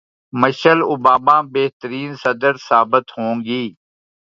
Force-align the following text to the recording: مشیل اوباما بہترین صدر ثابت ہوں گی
مشیل 0.33 0.79
اوباما 0.89 1.37
بہترین 1.53 2.09
صدر 2.23 2.53
ثابت 2.67 3.05
ہوں 3.17 3.35
گی 3.45 3.63